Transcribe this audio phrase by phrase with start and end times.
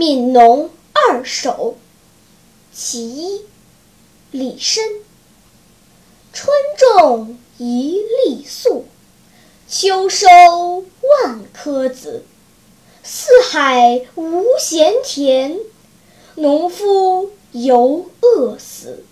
[0.00, 1.76] 悯农二首。
[2.72, 3.42] 其一
[4.30, 4.80] 李绅。
[6.32, 8.86] 春种一粒粟
[9.68, 10.26] 秋收
[11.02, 12.24] 万颗子。
[13.02, 15.58] 四海无闲田
[16.34, 19.04] 农夫犹饿死。